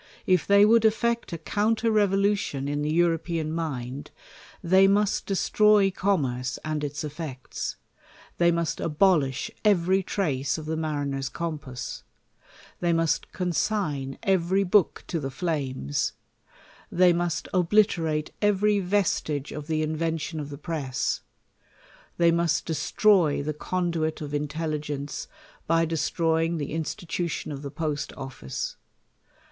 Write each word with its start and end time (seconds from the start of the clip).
If 0.25 0.47
they 0.47 0.63
v/ould 0.63 0.83
effect 0.83 1.31
a 1.31 1.37
counter 1.37 1.91
revolutioa 1.91 2.67
in 2.67 2.81
the 2.81 2.91
European 2.91 3.53
mind, 3.53 4.09
they 4.63 4.87
must 4.87 5.27
destroy 5.27 5.91
commerce 5.91 6.57
and 6.65 6.83
its 6.83 7.03
effects; 7.03 7.75
they 8.39 8.51
must 8.51 8.79
abolish 8.79 9.51
ev 9.63 9.87
ery 9.87 10.01
trace 10.01 10.57
of 10.57 10.65
the 10.65 10.75
mariner's 10.75 11.29
compass; 11.29 12.01
they 12.79 12.93
must 12.93 13.31
consign 13.31 14.17
every 14.23 14.63
book 14.63 15.03
to 15.05 15.19
the 15.19 15.29
flames; 15.29 16.13
they 16.91 17.13
must 17.13 17.47
obliterate 17.53 18.31
every 18.41 18.79
vestige 18.79 19.51
of 19.51 19.67
the 19.67 19.83
invention 19.83 20.39
of 20.39 20.49
the 20.49 20.57
press; 20.57 21.21
they 22.17 22.31
must 22.31 22.65
destroy 22.65 23.43
the 23.43 23.53
conduit 23.53 24.19
of 24.19 24.33
intelligence, 24.33 25.27
by 25.67 25.85
destroying* 25.85 26.57
the 26.57 26.71
institu 26.73 27.29
tion 27.29 27.51
of 27.51 27.61
the 27.61 27.69
post 27.69 28.11
office. 28.17 28.77